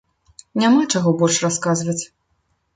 [0.63, 1.99] Няма чаго больш расказваць.